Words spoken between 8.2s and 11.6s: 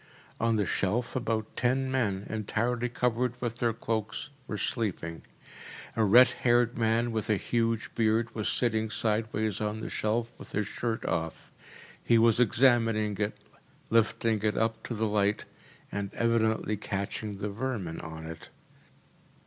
was sitting sideways on the shelf, with his shirt off.